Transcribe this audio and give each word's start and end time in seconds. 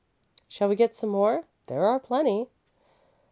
"Shall 0.49 0.67
we 0.67 0.75
get 0.75 0.95
some 0.95 1.09
more? 1.11 1.45
There 1.67 1.85
are 1.85 1.99
plenty." 1.99 2.49